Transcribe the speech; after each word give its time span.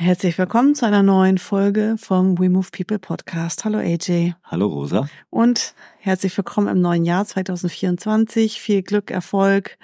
Herzlich 0.00 0.38
willkommen 0.38 0.76
zu 0.76 0.86
einer 0.86 1.02
neuen 1.02 1.38
Folge 1.38 1.96
vom 1.98 2.38
We 2.38 2.48
Move 2.48 2.68
People 2.70 3.00
Podcast. 3.00 3.64
Hallo 3.64 3.78
AJ. 3.78 4.34
Hallo 4.44 4.68
Rosa. 4.68 5.08
Und 5.28 5.74
herzlich 5.98 6.36
willkommen 6.36 6.68
im 6.68 6.80
neuen 6.80 7.04
Jahr 7.04 7.24
2024. 7.26 8.60
Viel 8.60 8.82
Glück, 8.82 9.10
Erfolg 9.10 9.76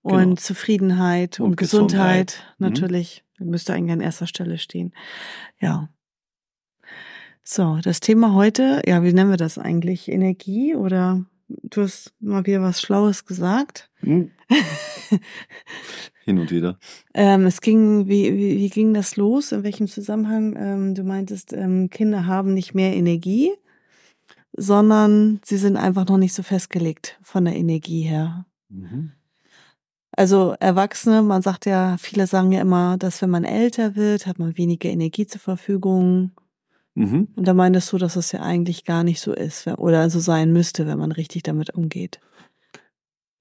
und 0.00 0.20
genau. 0.20 0.34
Zufriedenheit 0.36 1.38
und, 1.38 1.50
und 1.50 1.56
Gesundheit. 1.56 2.28
Gesundheit. 2.28 2.56
Mhm. 2.56 2.66
Natürlich 2.66 3.24
mhm. 3.38 3.50
müsste 3.50 3.74
eigentlich 3.74 3.92
an 3.92 4.00
erster 4.00 4.26
Stelle 4.26 4.56
stehen. 4.56 4.94
Ja. 5.60 5.90
So, 7.44 7.78
das 7.84 8.00
Thema 8.00 8.32
heute, 8.32 8.80
ja, 8.86 9.02
wie 9.02 9.12
nennen 9.12 9.28
wir 9.28 9.36
das 9.36 9.58
eigentlich? 9.58 10.08
Energie 10.08 10.74
oder 10.74 11.26
du 11.48 11.82
hast 11.82 12.14
mal 12.20 12.44
wieder 12.46 12.62
was 12.62 12.80
Schlaues 12.80 13.24
gesagt? 13.24 13.90
Mhm. 14.00 14.30
Hin 16.24 16.38
und 16.38 16.50
wieder. 16.50 16.78
Ähm, 17.14 17.46
es 17.46 17.60
ging, 17.60 18.06
wie, 18.06 18.32
wie, 18.36 18.58
wie 18.58 18.68
ging 18.68 18.94
das 18.94 19.16
los? 19.16 19.52
In 19.52 19.64
welchem 19.64 19.88
Zusammenhang? 19.88 20.56
Ähm, 20.56 20.94
du 20.94 21.02
meintest, 21.02 21.52
ähm, 21.52 21.90
Kinder 21.90 22.26
haben 22.26 22.54
nicht 22.54 22.74
mehr 22.74 22.94
Energie, 22.94 23.52
sondern 24.52 25.40
sie 25.44 25.56
sind 25.56 25.76
einfach 25.76 26.06
noch 26.06 26.18
nicht 26.18 26.34
so 26.34 26.42
festgelegt 26.42 27.18
von 27.22 27.44
der 27.44 27.56
Energie 27.56 28.02
her. 28.02 28.46
Mhm. 28.68 29.12
Also 30.14 30.54
Erwachsene, 30.60 31.22
man 31.22 31.42
sagt 31.42 31.64
ja, 31.64 31.96
viele 31.98 32.26
sagen 32.26 32.52
ja 32.52 32.60
immer, 32.60 32.98
dass 32.98 33.22
wenn 33.22 33.30
man 33.30 33.44
älter 33.44 33.96
wird, 33.96 34.26
hat 34.26 34.38
man 34.38 34.56
weniger 34.58 34.90
Energie 34.90 35.26
zur 35.26 35.40
Verfügung. 35.40 36.32
Mhm. 36.94 37.28
Und 37.36 37.48
da 37.48 37.54
meintest 37.54 37.92
du, 37.92 37.98
dass 37.98 38.14
das 38.14 38.32
ja 38.32 38.40
eigentlich 38.40 38.84
gar 38.84 39.04
nicht 39.04 39.20
so 39.20 39.32
ist 39.32 39.66
oder 39.66 40.10
so 40.10 40.20
sein 40.20 40.52
müsste, 40.52 40.86
wenn 40.86 40.98
man 40.98 41.12
richtig 41.12 41.42
damit 41.42 41.70
umgeht 41.74 42.20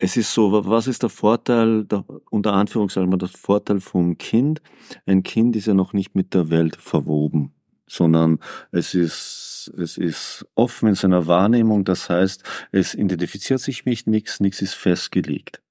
es 0.04 0.18
ist 0.18 0.34
so, 0.34 0.52
was 0.66 0.88
ist 0.88 1.04
der 1.04 1.12
Vorteil, 1.12 1.86
der, 1.86 2.04
unter 2.32 2.54
Anführungszeichen, 2.54 3.20
der 3.20 3.28
Vorteil 3.28 3.80
vom 3.80 4.18
Kind? 4.18 4.60
Ein 5.06 5.22
Kind 5.22 5.56
ist 5.56 5.68
ja 5.68 5.76
noch 5.76 5.94
nicht 5.94 6.16
mit 6.16 6.34
der 6.34 6.50
Welt 6.50 6.76
verwoben, 6.76 7.54
sondern 7.86 8.40
es 8.72 8.96
ist, 8.96 9.72
es 9.78 10.00
ist 10.00 10.44
offen 10.56 10.90
in 10.90 10.96
seiner 10.96 11.28
Wahrnehmung, 11.28 11.86
das 11.86 12.10
heißt, 12.10 12.44
es 12.72 12.96
identifiziert 12.96 13.62
sich 13.62 13.86
mit 13.86 14.08
nichts, 14.08 14.40
nichts 14.40 14.64
ist 14.64 14.74
festgelegt. 14.74 15.62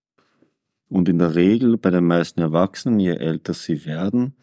Und 0.88 1.08
in 1.08 1.18
der 1.18 1.34
Regel 1.34 1.76
bei 1.76 1.90
den 1.90 2.04
meisten 2.04 2.40
Erwachsenen, 2.40 3.00
je 3.00 3.16
älter 3.16 3.52
sie 3.52 3.84
werden, 3.84 4.36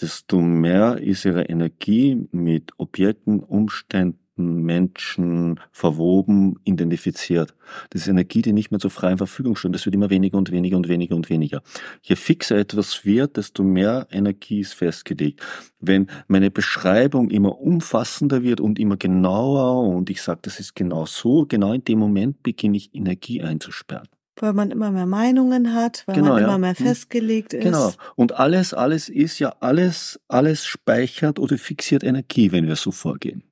desto 0.00 0.40
mehr 0.40 0.98
ist 0.98 1.24
ihre 1.24 1.44
Energie 1.44 2.26
mit 2.32 2.72
Objekten, 2.78 3.40
Umständen, 3.40 4.18
Menschen 4.36 5.60
verwoben, 5.70 6.56
identifiziert. 6.64 7.54
Das 7.90 8.02
ist 8.02 8.08
Energie, 8.08 8.42
die 8.42 8.52
nicht 8.52 8.70
mehr 8.70 8.80
zur 8.80 8.90
freien 8.90 9.18
Verfügung 9.18 9.54
steht. 9.54 9.74
Das 9.74 9.84
wird 9.84 9.94
immer 9.94 10.10
weniger 10.10 10.38
und 10.38 10.50
weniger 10.50 10.76
und 10.76 10.88
weniger 10.88 11.14
und 11.14 11.30
weniger. 11.30 11.62
Je 12.02 12.16
fixer 12.16 12.56
etwas 12.56 13.04
wird, 13.04 13.36
desto 13.36 13.62
mehr 13.62 14.08
Energie 14.10 14.60
ist 14.60 14.74
festgelegt. 14.74 15.40
Wenn 15.78 16.08
meine 16.26 16.50
Beschreibung 16.50 17.30
immer 17.30 17.60
umfassender 17.60 18.42
wird 18.42 18.60
und 18.60 18.78
immer 18.78 18.96
genauer 18.96 19.86
und 19.86 20.10
ich 20.10 20.20
sage, 20.20 20.40
das 20.42 20.58
ist 20.58 20.74
genau 20.74 21.06
so, 21.06 21.46
genau 21.46 21.72
in 21.72 21.84
dem 21.84 22.00
Moment 22.00 22.42
beginne 22.42 22.76
ich 22.76 22.94
Energie 22.94 23.42
einzusperren. 23.42 24.08
Weil 24.36 24.52
man 24.52 24.70
immer 24.70 24.90
mehr 24.90 25.06
Meinungen 25.06 25.74
hat, 25.74 26.02
weil 26.06 26.16
genau, 26.16 26.34
man 26.34 26.42
immer 26.42 26.52
ja. 26.52 26.58
mehr 26.58 26.78
hm. 26.78 26.86
festgelegt 26.86 27.52
ist. 27.52 27.64
Genau. 27.64 27.92
Und 28.16 28.32
alles, 28.32 28.74
alles 28.74 29.08
ist 29.08 29.38
ja 29.38 29.54
alles, 29.60 30.20
alles 30.28 30.64
speichert 30.66 31.38
oder 31.38 31.56
fixiert 31.56 32.02
Energie, 32.02 32.50
wenn 32.52 32.66
wir 32.66 32.76
so 32.76 32.90
vorgehen. 32.90 33.44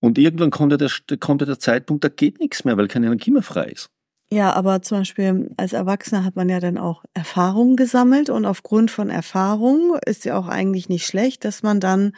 Und 0.00 0.18
irgendwann 0.18 0.50
kommt 0.50 0.72
ja, 0.72 0.78
der, 0.78 0.90
kommt 1.18 1.42
ja 1.42 1.46
der 1.46 1.60
Zeitpunkt, 1.60 2.02
da 2.02 2.08
geht 2.08 2.40
nichts 2.40 2.64
mehr, 2.64 2.76
weil 2.76 2.88
keine 2.88 3.06
Energie 3.06 3.30
mehr 3.30 3.42
frei 3.42 3.66
ist. 3.66 3.88
Ja, 4.32 4.54
aber 4.54 4.80
zum 4.80 5.00
Beispiel 5.00 5.50
als 5.58 5.74
Erwachsener 5.74 6.24
hat 6.24 6.36
man 6.36 6.48
ja 6.48 6.58
dann 6.58 6.78
auch 6.78 7.04
Erfahrungen 7.12 7.76
gesammelt 7.76 8.30
und 8.30 8.46
aufgrund 8.46 8.90
von 8.90 9.10
Erfahrungen 9.10 9.98
ist 10.06 10.24
ja 10.24 10.38
auch 10.38 10.48
eigentlich 10.48 10.88
nicht 10.88 11.06
schlecht, 11.06 11.44
dass 11.44 11.62
man 11.62 11.80
dann 11.80 12.12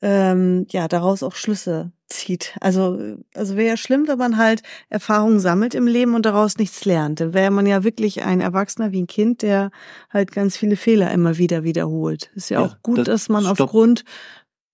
ähm, 0.00 0.66
ja 0.70 0.88
daraus 0.88 1.22
auch 1.22 1.34
Schlüsse 1.34 1.92
zieht. 2.06 2.56
Also 2.60 3.16
also 3.34 3.56
wäre 3.56 3.68
ja 3.68 3.76
schlimm, 3.76 4.08
wenn 4.08 4.18
man 4.18 4.36
halt 4.36 4.62
Erfahrungen 4.88 5.40
sammelt 5.40 5.74
im 5.74 5.86
Leben 5.86 6.14
und 6.14 6.24
daraus 6.24 6.56
nichts 6.56 6.84
lernt. 6.84 7.20
Dann 7.20 7.34
wäre 7.34 7.50
man 7.50 7.66
ja 7.66 7.84
wirklich 7.84 8.22
ein 8.22 8.40
Erwachsener 8.40 8.92
wie 8.92 9.02
ein 9.02 9.06
Kind, 9.06 9.42
der 9.42 9.70
halt 10.10 10.32
ganz 10.32 10.56
viele 10.56 10.76
Fehler 10.76 11.10
immer 11.12 11.38
wieder 11.38 11.64
wiederholt. 11.64 12.30
Ist 12.34 12.50
ja, 12.50 12.60
ja 12.60 12.66
auch 12.66 12.76
gut, 12.82 12.98
das, 12.98 13.06
dass 13.06 13.28
man 13.28 13.44
stopp. 13.44 13.60
aufgrund 13.60 14.04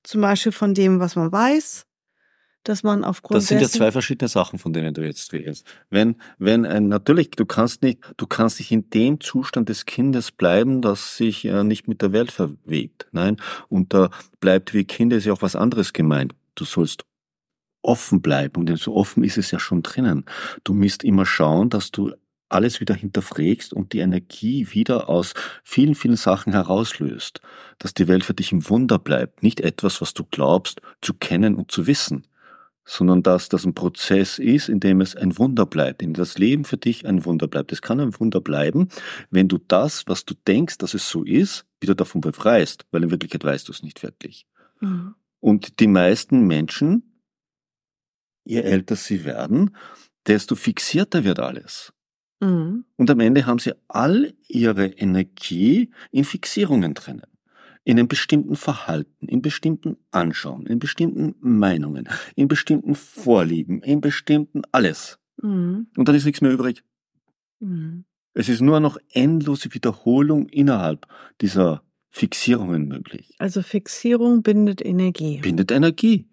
zum 0.02 0.20
Beispiel 0.20 0.52
von 0.52 0.74
dem, 0.74 1.00
was 1.00 1.16
man 1.16 1.32
weiß, 1.32 1.86
dass 2.64 2.82
man 2.82 3.04
aufgrund 3.04 3.36
Das 3.36 3.46
sind 3.46 3.60
ja 3.60 3.68
zwei 3.68 3.92
verschiedene 3.92 4.28
Sachen, 4.28 4.58
von 4.58 4.72
denen 4.72 4.94
du 4.94 5.02
jetzt 5.02 5.32
redest. 5.32 5.66
Wenn, 5.90 6.16
wenn 6.38 6.66
ein, 6.66 6.88
natürlich, 6.88 7.30
du 7.30 7.44
kannst 7.44 7.82
nicht, 7.82 8.00
du 8.16 8.26
kannst 8.26 8.58
nicht 8.58 8.72
in 8.72 8.90
dem 8.90 9.20
Zustand 9.20 9.68
des 9.68 9.84
Kindes 9.84 10.32
bleiben, 10.32 10.82
das 10.82 11.16
sich 11.16 11.44
äh, 11.44 11.62
nicht 11.62 11.86
mit 11.88 12.02
der 12.02 12.12
Welt 12.12 12.32
verwebt. 12.32 13.06
Nein. 13.12 13.36
Und 13.68 13.92
da 13.94 14.10
bleibt 14.40 14.74
wie 14.74 14.84
Kinder 14.84 15.16
ist 15.16 15.26
ja 15.26 15.34
auch 15.34 15.42
was 15.42 15.56
anderes 15.56 15.92
gemeint. 15.92 16.34
Du 16.54 16.64
sollst 16.64 17.04
offen 17.82 18.22
bleiben. 18.22 18.60
Und 18.60 18.78
so 18.78 18.96
offen 18.96 19.22
ist 19.24 19.38
es 19.38 19.50
ja 19.50 19.58
schon 19.58 19.82
drinnen. 19.82 20.24
Du 20.64 20.72
musst 20.72 21.04
immer 21.04 21.26
schauen, 21.26 21.68
dass 21.68 21.90
du 21.90 22.12
alles 22.48 22.80
wieder 22.80 22.94
hinterfragst 22.94 23.72
und 23.72 23.92
die 23.92 23.98
Energie 23.98 24.68
wieder 24.70 25.08
aus 25.08 25.34
vielen, 25.64 25.94
vielen 25.94 26.16
Sachen 26.16 26.52
herauslöst. 26.52 27.40
Dass 27.78 27.92
die 27.92 28.08
Welt 28.08 28.24
für 28.24 28.34
dich 28.34 28.52
im 28.52 28.68
Wunder 28.70 28.98
bleibt. 28.98 29.42
Nicht 29.42 29.60
etwas, 29.60 30.00
was 30.00 30.14
du 30.14 30.24
glaubst, 30.24 30.80
zu 31.02 31.12
kennen 31.14 31.56
und 31.56 31.70
zu 31.70 31.86
wissen 31.86 32.26
sondern 32.84 33.22
dass 33.22 33.48
das 33.48 33.64
ein 33.64 33.74
Prozess 33.74 34.38
ist, 34.38 34.68
in 34.68 34.80
dem 34.80 35.00
es 35.00 35.16
ein 35.16 35.38
Wunder 35.38 35.66
bleibt, 35.66 36.02
in 36.02 36.10
dem 36.10 36.14
das 36.14 36.38
Leben 36.38 36.64
für 36.64 36.76
dich 36.76 37.06
ein 37.06 37.24
Wunder 37.24 37.48
bleibt. 37.48 37.72
Es 37.72 37.82
kann 37.82 38.00
ein 38.00 38.18
Wunder 38.18 38.40
bleiben, 38.40 38.88
wenn 39.30 39.48
du 39.48 39.58
das, 39.58 40.06
was 40.06 40.24
du 40.24 40.34
denkst, 40.46 40.78
dass 40.78 40.94
es 40.94 41.08
so 41.08 41.24
ist, 41.24 41.64
wieder 41.80 41.94
davon 41.94 42.20
befreist, 42.20 42.86
weil 42.90 43.04
in 43.04 43.10
Wirklichkeit 43.10 43.44
weißt 43.44 43.68
du 43.68 43.72
es 43.72 43.82
nicht 43.82 44.02
wirklich. 44.02 44.46
Mhm. 44.80 45.14
Und 45.40 45.80
die 45.80 45.86
meisten 45.86 46.46
Menschen, 46.46 47.20
je 48.44 48.60
älter 48.60 48.96
sie 48.96 49.24
werden, 49.24 49.76
desto 50.26 50.54
fixierter 50.54 51.24
wird 51.24 51.40
alles. 51.40 51.92
Mhm. 52.40 52.84
Und 52.96 53.10
am 53.10 53.20
Ende 53.20 53.46
haben 53.46 53.58
sie 53.58 53.72
all 53.88 54.34
ihre 54.48 54.86
Energie 54.86 55.90
in 56.10 56.24
Fixierungen 56.24 56.94
drinnen 56.94 57.33
in 57.84 57.98
einem 57.98 58.08
bestimmten 58.08 58.56
Verhalten, 58.56 59.28
in 59.28 59.42
bestimmten 59.42 59.96
Anschauen, 60.10 60.66
in 60.66 60.78
bestimmten 60.78 61.34
Meinungen, 61.40 62.08
in 62.34 62.48
bestimmten 62.48 62.94
Vorlieben, 62.94 63.82
in 63.82 64.00
bestimmten 64.00 64.62
alles. 64.72 65.18
Mhm. 65.42 65.88
Und 65.96 66.08
dann 66.08 66.14
ist 66.14 66.24
nichts 66.24 66.40
mehr 66.40 66.52
übrig. 66.52 66.82
Mhm. 67.60 68.04
Es 68.32 68.48
ist 68.48 68.62
nur 68.62 68.80
noch 68.80 68.96
endlose 69.12 69.72
Wiederholung 69.74 70.48
innerhalb 70.48 71.06
dieser 71.40 71.82
Fixierungen 72.10 72.88
möglich. 72.88 73.34
Also 73.38 73.62
Fixierung 73.62 74.42
bindet 74.42 74.84
Energie. 74.84 75.40
Bindet 75.40 75.70
Energie. 75.70 76.26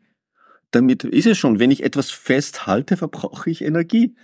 Damit 0.72 1.04
ist 1.04 1.28
es 1.28 1.38
schon, 1.38 1.60
wenn 1.60 1.72
ich 1.72 1.84
etwas 1.84 2.12
festhalte, 2.12 2.98
verbrauche 2.98 3.50
ich 3.50 3.62
Energie. 3.62 4.16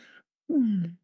Mhm 0.48 0.98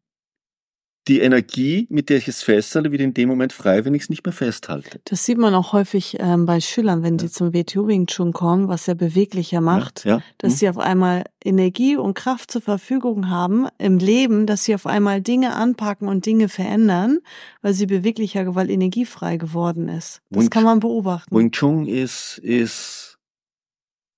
die 1.06 1.20
Energie, 1.20 1.86
mit 1.90 2.08
der 2.08 2.16
ich 2.16 2.28
es 2.28 2.42
festhalte, 2.42 2.90
wird 2.90 3.02
in 3.02 3.12
dem 3.12 3.28
Moment 3.28 3.52
frei, 3.52 3.84
wenn 3.84 3.94
ich 3.94 4.04
es 4.04 4.08
nicht 4.08 4.24
mehr 4.24 4.32
festhalte. 4.32 5.00
Das 5.04 5.24
sieht 5.26 5.36
man 5.36 5.54
auch 5.54 5.72
häufig 5.72 6.16
ähm, 6.18 6.46
bei 6.46 6.60
Schülern, 6.60 7.02
wenn 7.02 7.18
ja. 7.18 7.20
sie 7.20 7.30
zum 7.30 7.52
WTO 7.52 7.86
Wing 7.86 8.06
Chun 8.06 8.32
kommen, 8.32 8.68
was 8.68 8.86
ja 8.86 8.94
beweglicher 8.94 9.60
macht, 9.60 10.04
ja, 10.04 10.16
ja. 10.16 10.22
dass 10.38 10.52
mhm. 10.52 10.56
sie 10.56 10.68
auf 10.70 10.78
einmal 10.78 11.24
Energie 11.44 11.96
und 11.96 12.14
Kraft 12.14 12.50
zur 12.50 12.62
Verfügung 12.62 13.28
haben 13.28 13.68
im 13.78 13.98
Leben, 13.98 14.46
dass 14.46 14.64
sie 14.64 14.74
auf 14.74 14.86
einmal 14.86 15.20
Dinge 15.20 15.54
anpacken 15.54 16.08
und 16.08 16.24
Dinge 16.24 16.48
verändern, 16.48 17.18
weil 17.60 17.74
sie 17.74 17.86
beweglicher, 17.86 18.54
weil 18.54 18.70
energiefrei 18.70 19.36
geworden 19.36 19.88
ist. 19.88 20.22
Das 20.30 20.44
Wing, 20.44 20.50
kann 20.50 20.64
man 20.64 20.80
beobachten. 20.80 21.36
Wing 21.36 21.50
Chun 21.50 21.86
ist, 21.86 22.38
ist 22.38 23.18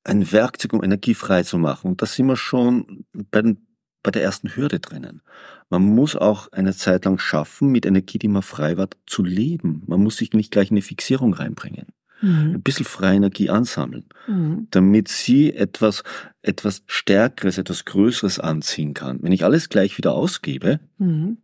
ein 0.04 0.30
Werkzeug, 0.30 0.72
um 0.72 0.84
Energie 0.84 1.14
frei 1.14 1.42
zu 1.42 1.58
machen. 1.58 1.90
Und 1.90 2.02
da 2.02 2.06
sind 2.06 2.26
wir 2.26 2.36
schon 2.36 3.04
bei 3.12 3.42
den 3.42 3.65
bei 4.06 4.12
der 4.12 4.22
ersten 4.22 4.54
Hürde 4.54 4.78
drinnen. 4.78 5.20
Man 5.68 5.82
muss 5.82 6.14
auch 6.14 6.46
eine 6.52 6.72
Zeit 6.74 7.04
lang 7.04 7.18
schaffen, 7.18 7.72
mit 7.72 7.84
Energie, 7.84 8.18
die 8.18 8.28
man 8.28 8.42
frei 8.42 8.76
war, 8.76 8.88
zu 9.04 9.24
leben. 9.24 9.82
Man 9.88 10.00
muss 10.00 10.18
sich 10.18 10.32
nicht 10.32 10.52
gleich 10.52 10.70
in 10.70 10.76
eine 10.76 10.82
Fixierung 10.82 11.34
reinbringen. 11.34 11.86
Mhm. 12.20 12.52
Ein 12.54 12.62
bisschen 12.62 12.86
freie 12.86 13.16
Energie 13.16 13.50
ansammeln, 13.50 14.04
mhm. 14.28 14.68
damit 14.70 15.08
sie 15.08 15.52
etwas, 15.52 16.04
etwas 16.40 16.84
Stärkeres, 16.86 17.58
etwas 17.58 17.84
Größeres 17.84 18.38
anziehen 18.38 18.94
kann. 18.94 19.18
Wenn 19.22 19.32
ich 19.32 19.44
alles 19.44 19.68
gleich 19.70 19.98
wieder 19.98 20.14
ausgebe, 20.14 20.78
mhm. 20.98 21.38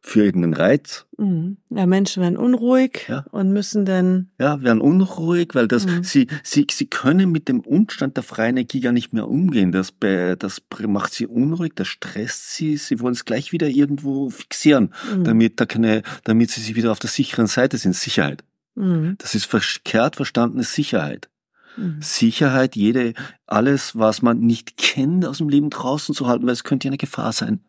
Für 0.00 0.24
irgendeinen 0.24 0.54
Reiz. 0.54 1.06
Mhm. 1.18 1.56
Ja, 1.70 1.84
Menschen 1.86 2.22
werden 2.22 2.36
unruhig 2.36 3.06
Ja. 3.08 3.24
und 3.32 3.52
müssen 3.52 3.84
dann. 3.84 4.30
Ja, 4.38 4.62
werden 4.62 4.80
unruhig, 4.80 5.48
weil 5.54 5.66
das, 5.68 5.86
Mhm. 5.86 6.04
sie, 6.04 6.28
sie, 6.44 6.66
sie 6.70 6.86
können 6.86 7.30
mit 7.32 7.48
dem 7.48 7.60
Umstand 7.60 8.16
der 8.16 8.22
freien 8.22 8.56
Energie 8.56 8.78
ja 8.80 8.92
nicht 8.92 9.12
mehr 9.12 9.28
umgehen. 9.28 9.72
Das, 9.72 9.92
das 10.00 10.62
macht 10.86 11.12
sie 11.14 11.26
unruhig, 11.26 11.72
das 11.74 11.88
stresst 11.88 12.54
sie, 12.54 12.76
sie 12.76 13.00
wollen 13.00 13.14
es 13.14 13.24
gleich 13.24 13.52
wieder 13.52 13.68
irgendwo 13.68 14.30
fixieren, 14.30 14.94
Mhm. 15.14 15.24
damit 15.24 15.60
da 15.60 15.66
keine, 15.66 16.02
damit 16.24 16.50
sie 16.50 16.60
sich 16.60 16.76
wieder 16.76 16.92
auf 16.92 17.00
der 17.00 17.10
sicheren 17.10 17.48
Seite 17.48 17.76
sind. 17.76 17.94
Sicherheit. 17.96 18.44
Mhm. 18.76 19.16
Das 19.18 19.34
ist 19.34 19.46
verkehrt 19.46 20.14
verstandene 20.16 20.62
Sicherheit. 20.62 21.28
Mhm. 21.76 21.98
Sicherheit, 22.00 22.76
jede, 22.76 23.14
alles, 23.46 23.96
was 23.98 24.22
man 24.22 24.38
nicht 24.40 24.76
kennt, 24.76 25.26
aus 25.26 25.38
dem 25.38 25.48
Leben 25.48 25.70
draußen 25.70 26.14
zu 26.14 26.28
halten, 26.28 26.46
weil 26.46 26.52
es 26.52 26.64
könnte 26.64 26.86
ja 26.86 26.90
eine 26.90 26.98
Gefahr 26.98 27.32
sein. 27.32 27.60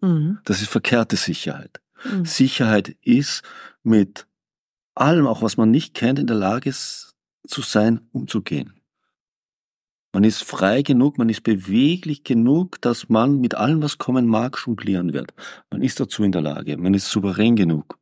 Mhm. 0.00 0.38
Das 0.44 0.62
ist 0.62 0.70
verkehrte 0.70 1.16
Sicherheit. 1.16 1.80
Mhm. 2.04 2.24
Sicherheit 2.24 2.96
ist 3.02 3.42
mit 3.82 4.26
allem, 4.94 5.26
auch 5.26 5.42
was 5.42 5.56
man 5.56 5.70
nicht 5.70 5.94
kennt, 5.94 6.18
in 6.18 6.26
der 6.26 6.36
Lage 6.36 6.70
zu 6.72 7.62
sein, 7.62 8.00
umzugehen. 8.12 8.74
Man 10.14 10.24
ist 10.24 10.44
frei 10.44 10.82
genug, 10.82 11.16
man 11.16 11.30
ist 11.30 11.42
beweglich 11.42 12.22
genug, 12.22 12.80
dass 12.82 13.08
man 13.08 13.40
mit 13.40 13.54
allem, 13.54 13.82
was 13.82 13.96
kommen 13.96 14.26
mag, 14.26 14.62
jonglieren 14.66 15.14
wird. 15.14 15.32
Man 15.70 15.80
ist 15.80 16.00
dazu 16.00 16.22
in 16.22 16.32
der 16.32 16.42
Lage, 16.42 16.76
man 16.76 16.94
ist 16.94 17.10
souverän 17.10 17.56
genug 17.56 17.98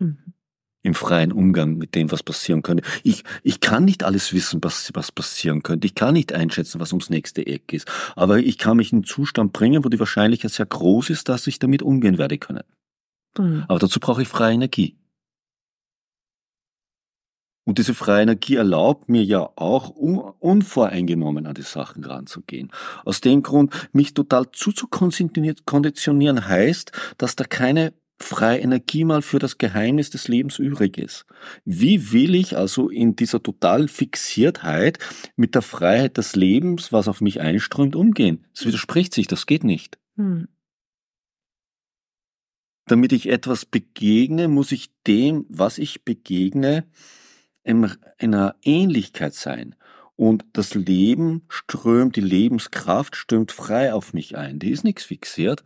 Mhm. 0.00 0.32
Im 0.82 0.94
freien 0.94 1.32
Umgang 1.32 1.76
mit 1.76 1.94
dem, 1.94 2.10
was 2.10 2.22
passieren 2.22 2.62
könnte. 2.62 2.84
Ich, 3.02 3.24
ich 3.42 3.60
kann 3.60 3.84
nicht 3.84 4.02
alles 4.02 4.32
wissen, 4.32 4.60
was, 4.62 4.90
was 4.94 5.12
passieren 5.12 5.62
könnte. 5.62 5.86
Ich 5.86 5.94
kann 5.94 6.14
nicht 6.14 6.32
einschätzen, 6.32 6.80
was 6.80 6.92
ums 6.92 7.10
nächste 7.10 7.46
Eck 7.46 7.72
ist. 7.72 7.90
Aber 8.16 8.38
ich 8.38 8.56
kann 8.58 8.78
mich 8.78 8.92
in 8.92 8.98
einen 8.98 9.04
Zustand 9.04 9.52
bringen, 9.52 9.84
wo 9.84 9.88
die 9.88 10.00
Wahrscheinlichkeit 10.00 10.50
sehr 10.52 10.66
groß 10.66 11.10
ist, 11.10 11.28
dass 11.28 11.46
ich 11.46 11.58
damit 11.58 11.82
umgehen 11.82 12.18
werde 12.18 12.38
können. 12.38 12.64
Mhm. 13.38 13.64
Aber 13.68 13.78
dazu 13.78 14.00
brauche 14.00 14.22
ich 14.22 14.28
freie 14.28 14.54
Energie. 14.54 14.96
Und 17.64 17.78
diese 17.78 17.94
freie 17.94 18.22
Energie 18.22 18.56
erlaubt 18.56 19.08
mir 19.08 19.22
ja 19.22 19.48
auch, 19.54 19.94
un 19.94 20.18
unvoreingenommen 20.18 21.46
an 21.46 21.54
die 21.54 21.62
Sachen 21.62 22.02
ranzugehen. 22.04 22.72
Aus 23.04 23.20
dem 23.20 23.42
Grund, 23.42 23.72
mich 23.92 24.14
total 24.14 24.50
zuzukonditionieren 24.50 26.48
heißt, 26.48 26.90
dass 27.18 27.36
da 27.36 27.44
keine 27.44 27.92
freie 28.22 28.60
Energie 28.60 29.04
mal 29.04 29.22
für 29.22 29.38
das 29.38 29.58
Geheimnis 29.58 30.10
des 30.10 30.28
Lebens 30.28 30.58
übrig 30.58 30.98
ist. 30.98 31.26
Wie 31.64 32.12
will 32.12 32.34
ich 32.34 32.56
also 32.56 32.88
in 32.88 33.16
dieser 33.16 33.42
total 33.42 33.88
Fixiertheit 33.88 34.98
mit 35.36 35.54
der 35.54 35.62
Freiheit 35.62 36.16
des 36.16 36.36
Lebens, 36.36 36.92
was 36.92 37.08
auf 37.08 37.20
mich 37.20 37.40
einströmt, 37.40 37.96
umgehen? 37.96 38.46
Das 38.54 38.66
widerspricht 38.66 39.14
sich, 39.14 39.26
das 39.26 39.46
geht 39.46 39.64
nicht. 39.64 39.98
Mhm. 40.16 40.48
damit 42.86 43.12
ich 43.12 43.28
etwas 43.28 43.64
begegne, 43.64 44.48
muss 44.48 44.72
ich 44.72 44.90
dem, 45.06 45.46
was 45.48 45.78
ich 45.78 46.04
begegne, 46.04 46.84
in 47.62 47.96
einer 48.18 48.56
Ähnlichkeit 48.62 49.34
sein. 49.34 49.76
Und 50.16 50.44
das 50.52 50.74
Leben 50.74 51.42
strömt, 51.48 52.16
die 52.16 52.20
Lebenskraft 52.20 53.14
strömt 53.14 53.52
frei 53.52 53.94
auf 53.94 54.12
mich 54.12 54.36
ein. 54.36 54.58
Die 54.58 54.70
ist 54.70 54.82
nichts 54.82 55.04
fixiert. 55.04 55.62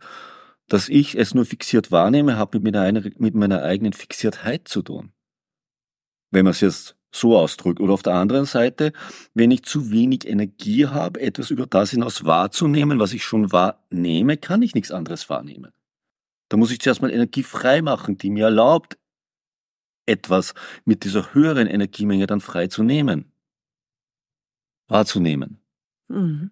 Dass 0.67 0.89
ich 0.89 1.15
es 1.15 1.33
nur 1.33 1.45
fixiert 1.45 1.91
wahrnehme, 1.91 2.37
hat 2.37 2.53
mit 2.53 2.63
meiner, 2.63 3.01
mit 3.17 3.35
meiner 3.35 3.61
eigenen 3.63 3.93
Fixiertheit 3.93 4.67
zu 4.67 4.81
tun. 4.81 5.11
Wenn 6.31 6.45
man 6.45 6.51
es 6.51 6.61
jetzt 6.61 6.95
so 7.15 7.37
ausdrückt. 7.37 7.79
Oder 7.79 7.93
auf 7.93 8.03
der 8.03 8.15
anderen 8.15 8.45
Seite, 8.45 8.91
wenn 9.33 9.51
ich 9.51 9.63
zu 9.63 9.91
wenig 9.91 10.27
Energie 10.27 10.85
habe, 10.85 11.21
etwas 11.21 11.49
über 11.49 11.65
das 11.65 11.91
hinaus 11.91 12.25
wahrzunehmen, 12.25 12.99
was 12.99 13.13
ich 13.13 13.23
schon 13.23 13.51
wahrnehme, 13.51 14.37
kann 14.37 14.61
ich 14.61 14.75
nichts 14.75 14.91
anderes 14.91 15.29
wahrnehmen. 15.29 15.71
Da 16.49 16.57
muss 16.57 16.71
ich 16.71 16.79
zuerst 16.79 17.01
mal 17.01 17.11
Energie 17.11 17.43
frei 17.43 17.81
machen, 17.81 18.17
die 18.17 18.29
mir 18.29 18.45
erlaubt, 18.45 18.97
etwas 20.05 20.53
mit 20.83 21.03
dieser 21.03 21.33
höheren 21.33 21.67
Energiemenge 21.67 22.27
dann 22.27 22.41
frei 22.41 22.67
zu 22.67 22.83
nehmen. 22.83 23.31
Wahrzunehmen. 24.87 25.59
Mhm. 26.07 26.51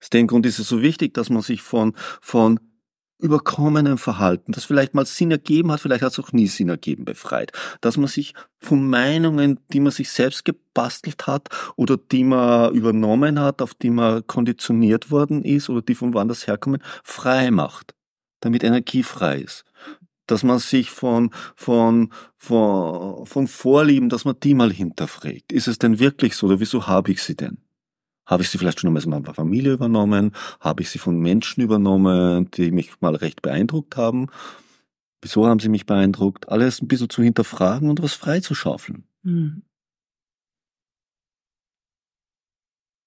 Aus 0.00 0.10
dem 0.10 0.28
Grund 0.28 0.46
ist 0.46 0.60
es 0.60 0.68
so 0.68 0.80
wichtig, 0.80 1.14
dass 1.14 1.30
man 1.30 1.42
sich 1.42 1.62
von, 1.62 1.96
von 2.20 2.60
überkommenem 3.18 3.98
Verhalten, 3.98 4.52
das 4.52 4.64
vielleicht 4.64 4.94
mal 4.94 5.06
Sinn 5.06 5.30
ergeben 5.30 5.72
hat, 5.72 5.80
vielleicht 5.80 6.02
hat 6.02 6.12
es 6.12 6.18
auch 6.18 6.32
nie 6.32 6.46
Sinn 6.46 6.68
ergeben, 6.68 7.04
befreit. 7.04 7.52
Dass 7.80 7.96
man 7.96 8.06
sich 8.06 8.34
von 8.58 8.88
Meinungen, 8.88 9.60
die 9.72 9.80
man 9.80 9.92
sich 9.92 10.10
selbst 10.10 10.44
gebastelt 10.44 11.26
hat 11.26 11.48
oder 11.76 11.96
die 11.96 12.24
man 12.24 12.72
übernommen 12.74 13.40
hat, 13.40 13.60
auf 13.60 13.74
die 13.74 13.90
man 13.90 14.26
konditioniert 14.26 15.10
worden 15.10 15.44
ist 15.44 15.68
oder 15.68 15.82
die 15.82 15.94
von 15.94 16.14
woanders 16.14 16.46
herkommen, 16.46 16.82
frei 17.02 17.50
macht, 17.50 17.94
damit 18.40 18.62
Energie 18.62 19.02
frei 19.02 19.38
ist. 19.40 19.64
Dass 20.26 20.44
man 20.44 20.58
sich 20.58 20.90
von, 20.90 21.30
von, 21.56 22.12
von, 22.36 23.24
von 23.26 23.48
Vorlieben, 23.48 24.10
dass 24.10 24.26
man 24.26 24.38
die 24.40 24.54
mal 24.54 24.70
hinterfragt. 24.70 25.52
Ist 25.52 25.68
es 25.68 25.78
denn 25.78 25.98
wirklich 25.98 26.36
so 26.36 26.46
oder 26.46 26.60
wieso 26.60 26.86
habe 26.86 27.10
ich 27.10 27.22
sie 27.22 27.34
denn? 27.34 27.58
Habe 28.28 28.42
ich 28.42 28.50
sie 28.50 28.58
vielleicht 28.58 28.80
schon 28.80 28.94
aus 28.94 29.06
meiner 29.06 29.32
Familie 29.32 29.72
übernommen? 29.72 30.32
Habe 30.60 30.82
ich 30.82 30.90
sie 30.90 30.98
von 30.98 31.18
Menschen 31.18 31.62
übernommen, 31.62 32.50
die 32.52 32.70
mich 32.70 33.00
mal 33.00 33.16
recht 33.16 33.40
beeindruckt 33.40 33.96
haben? 33.96 34.26
Wieso 35.22 35.46
haben 35.46 35.60
sie 35.60 35.70
mich 35.70 35.86
beeindruckt? 35.86 36.48
Alles 36.50 36.82
ein 36.82 36.88
bisschen 36.88 37.08
zu 37.08 37.22
hinterfragen 37.22 37.88
und 37.88 38.02
was 38.02 38.12
freizuschaufeln. 38.12 39.04
Mhm. 39.22 39.62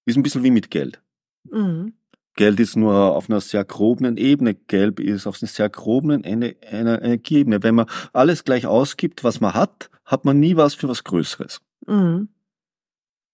Ist 0.08 0.18
ein 0.18 0.24
bisschen 0.24 0.44
wie 0.44 0.52
mit 0.52 0.72
Geld. 0.72 1.02
Mhm. 1.44 1.94
Geld 2.36 2.60
ist 2.60 2.76
nur 2.76 3.16
auf 3.16 3.30
einer 3.30 3.42
sehr 3.42 3.64
groben 3.64 4.18
Ebene. 4.18 4.56
Gelb 4.56 5.00
ist 5.00 5.28
auf 5.28 5.42
einer 5.42 5.50
sehr 5.50 5.70
groben 5.70 6.24
Ene- 6.24 6.56
einer 6.68 7.00
Energieebene. 7.02 7.62
Wenn 7.62 7.76
man 7.76 7.86
alles 8.12 8.44
gleich 8.44 8.66
ausgibt, 8.66 9.24
was 9.24 9.40
man 9.40 9.54
hat, 9.54 9.92
hat 10.04 10.26
man 10.26 10.40
nie 10.40 10.56
was 10.56 10.74
für 10.74 10.88
was 10.90 11.04
Größeres. 11.04 11.62
Mhm. 11.86 12.30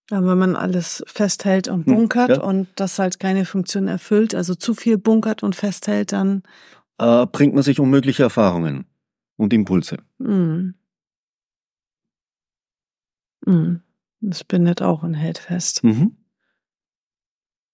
Ja, 0.10 0.26
wenn 0.26 0.38
man 0.38 0.56
alles 0.56 1.04
festhält 1.08 1.68
und 1.68 1.86
Hm, 1.86 1.94
bunkert 1.96 2.30
ja. 2.30 2.42
und 2.42 2.68
das 2.76 2.98
halt 2.98 3.20
keine 3.20 3.44
Funktion 3.46 3.88
erfüllt, 3.90 4.34
also 4.36 4.56
zu 4.56 4.74
viel 4.74 4.98
bunkert 4.98 5.44
und 5.44 5.56
festhält, 5.56 6.14
dann 6.14 6.44
Äh, 6.98 7.26
bringt 7.28 7.54
man 7.54 7.64
sich 7.64 7.80
unmögliche 7.80 8.24
Erfahrungen 8.24 8.86
und 9.36 9.54
Impulse. 9.54 9.98
mhm. 10.18 10.74
Mhm. 13.46 13.82
das 14.20 14.44
bindet 14.44 14.82
auch 14.82 15.04
und 15.04 15.14
hält 15.14 15.38
fest. 15.38 15.84
Mhm. 15.84 16.18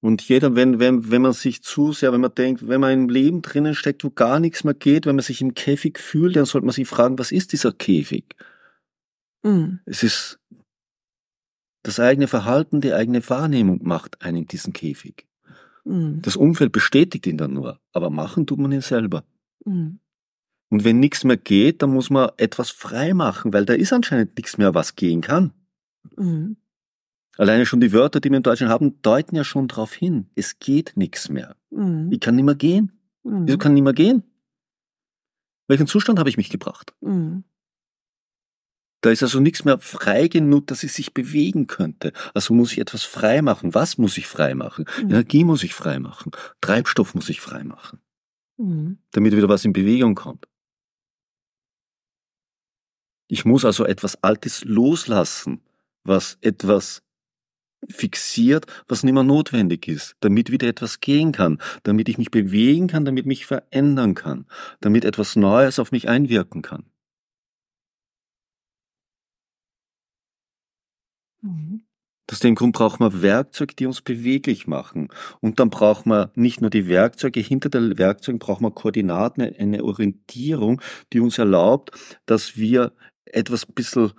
Und 0.01 0.21
jeder, 0.23 0.55
wenn, 0.55 0.79
wenn, 0.79 1.09
wenn 1.11 1.21
man 1.21 1.31
sich 1.31 1.63
zu 1.63 1.93
sehr, 1.93 2.11
wenn 2.11 2.19
man 2.19 2.35
denkt, 2.35 2.67
wenn 2.67 2.81
man 2.81 2.91
im 2.93 3.09
Leben 3.09 3.41
drinnen 3.41 3.73
steckt, 3.73 4.03
wo 4.03 4.09
gar 4.09 4.39
nichts 4.41 4.65
mehr 4.65 4.73
geht, 4.73 5.05
wenn 5.05 5.15
man 5.15 5.23
sich 5.23 5.39
im 5.41 5.53
Käfig 5.53 5.97
fühlt, 5.97 6.35
dann 6.35 6.45
sollte 6.45 6.65
man 6.65 6.73
sich 6.73 6.87
fragen, 6.87 7.17
was 7.17 7.31
ist 7.31 7.53
dieser 7.53 7.71
Käfig? 7.71 8.35
Mhm. 9.43 9.79
Es 9.85 10.03
ist 10.03 10.39
das 11.83 11.99
eigene 11.99 12.27
Verhalten, 12.27 12.81
die 12.81 12.93
eigene 12.93 13.27
Wahrnehmung 13.29 13.81
macht 13.83 14.21
einen 14.21 14.37
in 14.37 14.47
diesen 14.47 14.73
Käfig. 14.73 15.27
Mhm. 15.83 16.21
Das 16.21 16.35
Umfeld 16.35 16.71
bestätigt 16.71 17.27
ihn 17.27 17.37
dann 17.37 17.53
nur, 17.53 17.79
aber 17.91 18.09
machen 18.09 18.47
tut 18.47 18.59
man 18.59 18.71
ihn 18.71 18.81
selber. 18.81 19.23
Mhm. 19.65 19.99
Und 20.69 20.83
wenn 20.83 20.99
nichts 20.99 21.23
mehr 21.23 21.37
geht, 21.37 21.81
dann 21.81 21.91
muss 21.91 22.09
man 22.09 22.31
etwas 22.37 22.71
frei 22.71 23.13
machen, 23.13 23.53
weil 23.53 23.65
da 23.65 23.73
ist 23.73 23.93
anscheinend 23.93 24.35
nichts 24.37 24.57
mehr, 24.57 24.73
was 24.73 24.95
gehen 24.95 25.21
kann. 25.21 25.51
Mhm. 26.17 26.57
Alleine 27.37 27.65
schon 27.65 27.81
die 27.81 27.91
Wörter, 27.91 28.19
die 28.19 28.29
wir 28.29 28.37
in 28.37 28.43
Deutschland 28.43 28.71
haben, 28.71 29.01
deuten 29.01 29.35
ja 29.35 29.43
schon 29.43 29.67
darauf 29.67 29.93
hin. 29.93 30.27
Es 30.35 30.59
geht 30.59 30.93
nichts 30.95 31.29
mehr. 31.29 31.55
Mhm. 31.69 32.11
Ich 32.11 32.19
kann 32.19 32.35
nicht 32.35 32.45
mehr 32.45 32.55
gehen. 32.55 32.91
Mhm. 33.23 33.47
Wieso 33.47 33.57
kann 33.57 33.73
ich 33.73 33.75
nicht 33.75 33.83
mehr 33.83 33.93
gehen? 33.93 34.23
Welchen 35.67 35.87
Zustand 35.87 36.19
habe 36.19 36.29
ich 36.29 36.37
mich 36.37 36.49
gebracht? 36.49 36.93
Mhm. 37.01 37.43
Da 39.03 39.11
ist 39.11 39.21
also 39.21 39.41
nichts 39.41 39.65
mehr 39.65 39.79
frei 39.79 40.29
genug, 40.29 40.67
dass 40.67 40.81
ich 40.81 40.93
sich 40.93 41.13
bewegen 41.13 41.67
könnte. 41.67 42.13
Also 42.33 42.53
muss 42.53 42.71
ich 42.71 42.79
etwas 42.79 43.03
frei 43.03 43.41
machen. 43.41 43.73
Was 43.73 43.97
muss 43.97 44.17
ich 44.17 44.27
frei 44.27 44.55
machen? 44.55 44.85
Mhm. 44.97 45.09
Energie 45.09 45.43
muss 45.43 45.61
ich 45.63 45.73
frei 45.73 45.99
machen. 45.99 46.31
Treibstoff 46.61 47.13
muss 47.13 47.27
ich 47.27 47.41
frei 47.41 47.65
machen, 47.65 47.99
Mhm. 48.57 48.99
damit 49.11 49.35
wieder 49.35 49.49
was 49.49 49.65
in 49.65 49.73
Bewegung 49.73 50.15
kommt. 50.15 50.47
Ich 53.27 53.43
muss 53.43 53.65
also 53.65 53.85
etwas 53.85 54.23
Altes 54.23 54.63
loslassen, 54.63 55.59
was 56.05 56.37
etwas 56.39 57.03
fixiert, 57.89 58.67
was 58.87 59.03
nicht 59.03 59.13
mehr 59.13 59.23
notwendig 59.23 59.89
ist, 59.89 60.15
damit 60.21 60.49
wieder 60.49 60.69
etwas 60.69 61.01
gehen 61.01 61.33
kann, 61.33 61.59
damit 61.83 62.07
ich 62.07 62.17
mich 62.17 62.31
bewegen 62.31 62.87
kann, 62.87 63.03
damit 63.03 63.25
mich 63.25 63.45
verändern 63.45 64.15
kann, 64.15 64.45
damit 64.79 65.03
etwas 65.03 65.35
Neues 65.35 65.77
auf 65.79 65.91
mich 65.91 66.07
einwirken 66.07 66.61
kann. 66.61 66.85
Mhm. 71.43 71.81
Aus 72.31 72.39
dem 72.39 72.55
Grund 72.55 72.73
braucht 72.73 72.99
man 72.99 73.21
Werkzeuge, 73.21 73.75
die 73.75 73.85
uns 73.85 74.01
beweglich 74.01 74.65
machen. 74.65 75.09
Und 75.41 75.59
dann 75.59 75.69
braucht 75.69 76.05
man 76.05 76.31
nicht 76.35 76.61
nur 76.61 76.69
die 76.69 76.87
Werkzeuge, 76.87 77.39
hinter 77.41 77.69
den 77.69 77.97
Werkzeugen 77.97 78.39
braucht 78.39 78.61
man 78.61 78.73
Koordinaten, 78.73 79.41
eine 79.41 79.83
Orientierung, 79.83 80.81
die 81.11 81.19
uns 81.19 81.37
erlaubt, 81.37 81.91
dass 82.25 82.57
wir 82.57 82.93
etwas 83.25 83.67
ein 83.67 83.73
bisschen 83.73 84.13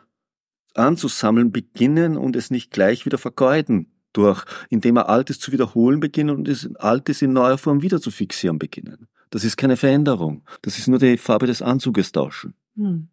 anzusammeln 0.75 1.51
beginnen 1.51 2.17
und 2.17 2.37
es 2.37 2.51
nicht 2.51 2.71
gleich 2.71 3.07
wieder 3.07 3.19
vergeuden 3.19 3.91
durch, 4.13 4.45
indem 4.71 4.97
wir 4.97 5.09
Altes 5.09 5.41
zu 5.41 5.53
wiederholen 5.53 6.01
beginnen 6.01 6.37
und 6.37 6.49
das 6.49 6.69
Altes 6.77 7.23
in 7.23 7.33
neuer 7.33 7.59
Form 7.59 7.83
wieder 7.83 8.01
zu 8.01 8.11
fixieren 8.11 8.59
beginnen. 8.59 9.09
Das 9.31 9.45
ist 9.45 9.57
keine 9.57 9.77
Veränderung. 9.77 10.45
Das 10.63 10.79
ist 10.79 10.89
nur 10.89 10.99
die 10.99 11.17
Farbe 11.17 11.47
des 11.47 11.63
Anzuges 11.63 12.13
tauschen. 12.13 12.55
Hm. 12.77 13.09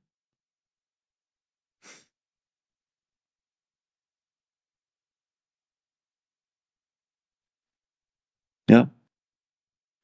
Ja. 8.72 8.90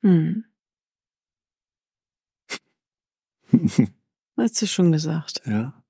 Hm. 0.03 0.43
Hast 4.37 4.61
du 4.61 4.67
schon 4.67 4.91
gesagt. 4.91 5.41
Ja. 5.45 5.81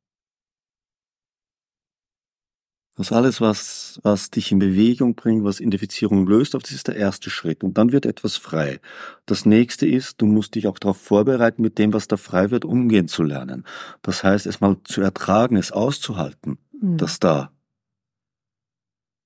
Das 2.96 3.12
alles, 3.12 3.42
was, 3.42 4.00
was 4.04 4.30
dich 4.30 4.52
in 4.52 4.60
Bewegung 4.60 5.16
bringt, 5.16 5.44
was 5.44 5.60
Identifizierung 5.60 6.28
löst, 6.28 6.54
das 6.54 6.70
ist 6.70 6.88
der 6.88 6.96
erste 6.96 7.32
Schritt. 7.32 7.64
Und 7.64 7.80
dann 7.80 7.92
wird 7.92 8.06
etwas 8.06 8.38
frei. 8.38 8.80
Das 9.26 9.48
nächste 9.48 9.88
ist, 9.88 10.22
du 10.22 10.28
musst 10.28 10.54
dich 10.54 10.68
auch 10.68 10.78
darauf 10.78 11.02
vorbereiten, 11.02 11.64
mit 11.64 11.80
dem, 11.80 11.94
was 11.94 12.08
da 12.08 12.16
frei 12.16 12.52
wird, 12.52 12.64
umgehen 12.64 13.08
zu 13.08 13.24
lernen. 13.24 13.66
Das 14.04 14.24
heißt, 14.24 14.46
es 14.46 14.62
mal 14.62 14.78
zu 14.84 15.02
ertragen, 15.02 15.58
es 15.58 15.72
auszuhalten, 15.72 16.60
mhm. 16.80 16.98
dass 16.98 17.20
da 17.20 17.52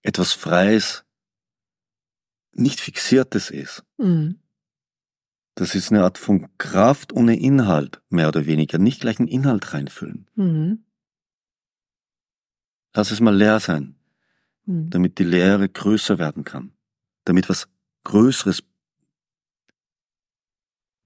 etwas 0.04 0.32
Freies, 0.32 1.06
nicht 2.54 2.80
Fixiertes 2.80 3.50
ist. 3.50 3.84
Mhm. 3.98 4.40
Das 5.56 5.76
ist 5.76 5.92
eine 5.92 6.04
Art 6.04 6.18
von 6.18 6.48
Kraft 6.58 7.14
ohne 7.14 7.40
Inhalt, 7.40 8.02
mehr 8.10 8.30
oder 8.30 8.46
weniger. 8.46 8.78
Nicht 8.78 9.02
gleich 9.02 9.20
einen 9.20 9.28
Inhalt 9.28 9.74
reinfüllen. 9.74 10.30
Mhm. 10.36 10.86
Lass 12.94 13.12
es 13.12 13.20
mal 13.20 13.36
leer 13.36 13.60
sein, 13.60 13.96
mhm. 14.66 14.90
damit 14.90 15.20
die 15.20 15.24
Leere 15.24 15.68
größer 15.70 16.20
werden 16.20 16.44
kann, 16.44 16.74
damit 17.26 17.50
was 17.50 17.68
Größeres 18.04 18.64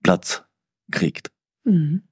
Platz 0.02 0.44
kriegt. 0.92 1.32
Mhm. 1.64 2.04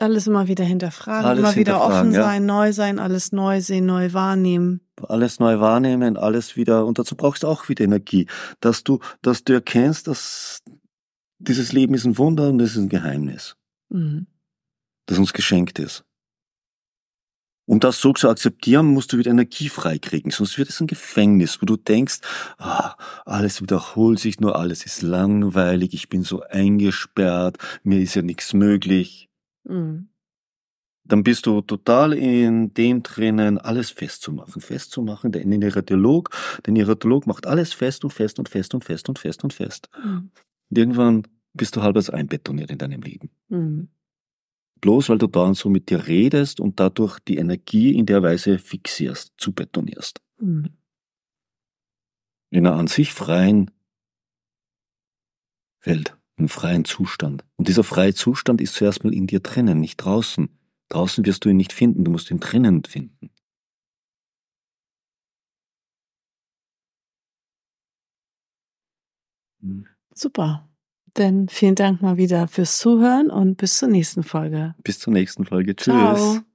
Alles 0.00 0.26
immer 0.26 0.48
wieder 0.48 0.64
hinterfragen, 0.64 1.26
alles 1.26 1.44
immer 1.44 1.56
wieder 1.56 1.80
offen 1.80 2.12
sein, 2.12 2.42
ja. 2.42 2.54
neu 2.54 2.72
sein, 2.72 2.98
alles 2.98 3.32
neu 3.32 3.60
sehen, 3.60 3.86
neu 3.86 4.12
wahrnehmen. 4.12 4.80
Alles 5.08 5.38
neu 5.40 5.60
wahrnehmen, 5.60 6.16
alles 6.16 6.56
wieder, 6.56 6.86
und 6.86 6.98
dazu 6.98 7.16
brauchst 7.16 7.42
du 7.42 7.48
auch 7.48 7.68
wieder 7.68 7.84
Energie, 7.84 8.26
dass 8.60 8.82
du, 8.82 8.98
dass 9.22 9.44
du 9.44 9.52
erkennst, 9.52 10.08
dass 10.08 10.62
dieses 11.38 11.72
Leben 11.72 11.94
ist 11.94 12.04
ein 12.04 12.18
Wunder 12.18 12.48
und 12.48 12.60
es 12.60 12.72
ist 12.72 12.78
ein 12.78 12.88
Geheimnis. 12.88 13.56
Mhm 13.88 14.26
das 15.10 15.18
uns 15.18 15.32
geschenkt 15.32 15.78
ist. 15.78 16.04
Um 17.66 17.78
das 17.78 18.00
so 18.00 18.12
zu 18.12 18.28
akzeptieren, 18.28 18.86
musst 18.86 19.12
du 19.12 19.18
wieder 19.18 19.30
Energie 19.30 19.68
freikriegen, 19.68 20.30
sonst 20.32 20.58
wird 20.58 20.70
es 20.70 20.80
ein 20.80 20.88
Gefängnis, 20.88 21.60
wo 21.60 21.66
du 21.66 21.76
denkst, 21.76 22.18
ah, 22.58 22.96
alles 23.24 23.62
wiederholt 23.62 24.18
sich 24.18 24.40
nur, 24.40 24.56
alles 24.56 24.84
ist 24.84 25.02
langweilig, 25.02 25.94
ich 25.94 26.08
bin 26.08 26.22
so 26.22 26.42
eingesperrt, 26.42 27.58
mir 27.84 28.00
ist 28.00 28.14
ja 28.14 28.22
nichts 28.22 28.54
möglich. 28.54 29.29
Mhm. 29.70 30.08
Dann 31.04 31.22
bist 31.24 31.46
du 31.46 31.60
total 31.62 32.12
in 32.12 32.74
dem 32.74 33.02
drinnen, 33.02 33.58
alles 33.58 33.90
festzumachen, 33.90 34.60
festzumachen. 34.60 35.32
Der 35.32 35.44
Irradiolog, 35.44 36.30
der 36.66 36.76
Irradiolog 36.76 37.26
macht 37.26 37.46
alles 37.46 37.72
fest 37.72 38.04
und 38.04 38.12
fest 38.12 38.38
und 38.38 38.48
fest 38.48 38.74
und 38.74 38.84
fest 38.84 39.08
und 39.08 39.18
fest 39.18 39.42
und 39.42 39.52
fest. 39.52 39.88
Mhm. 40.04 40.30
Und 40.68 40.78
irgendwann 40.78 41.22
bist 41.54 41.74
du 41.74 41.82
halbwegs 41.82 42.10
einbetoniert 42.10 42.70
in 42.70 42.78
deinem 42.78 43.00
Leben. 43.00 43.30
Mhm 43.48 43.88
bloß 44.80 45.08
weil 45.08 45.18
du 45.18 45.26
dauernd 45.26 45.56
so 45.56 45.68
mit 45.68 45.90
dir 45.90 46.06
redest 46.06 46.60
und 46.60 46.80
dadurch 46.80 47.18
die 47.20 47.36
Energie 47.36 47.96
in 47.96 48.06
der 48.06 48.22
Weise 48.22 48.58
fixierst, 48.58 49.34
zu 49.36 49.52
betonierst. 49.52 50.20
Mhm. 50.38 50.70
In 52.50 52.66
einer 52.66 52.76
an 52.76 52.86
sich 52.86 53.12
freien 53.12 53.70
Welt, 55.82 56.16
einem 56.40 56.48
freien 56.48 56.84
Zustand. 56.84 57.44
Und 57.56 57.68
dieser 57.68 57.84
freie 57.84 58.14
Zustand 58.14 58.60
ist 58.60 58.74
zuerst 58.74 59.04
mal 59.04 59.14
in 59.14 59.26
dir 59.26 59.40
drinnen, 59.40 59.78
nicht 59.80 59.98
draußen. 59.98 60.48
Draußen 60.88 61.24
wirst 61.24 61.44
du 61.44 61.50
ihn 61.50 61.56
nicht 61.56 61.72
finden, 61.72 62.04
du 62.04 62.10
musst 62.10 62.30
ihn 62.30 62.40
drinnen 62.40 62.82
finden. 62.84 63.30
Super. 70.14 70.68
Denn 71.16 71.48
vielen 71.48 71.74
Dank 71.74 72.02
mal 72.02 72.16
wieder 72.16 72.48
fürs 72.48 72.78
Zuhören 72.78 73.30
und 73.30 73.56
bis 73.56 73.78
zur 73.78 73.88
nächsten 73.88 74.22
Folge. 74.22 74.74
Bis 74.82 74.98
zur 74.98 75.12
nächsten 75.12 75.44
Folge. 75.44 75.76
Tschüss. 75.76 75.94
Ciao. 75.94 76.49